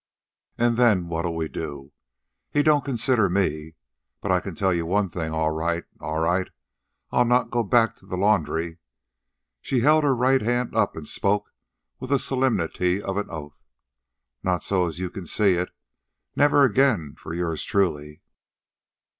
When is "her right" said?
10.03-10.41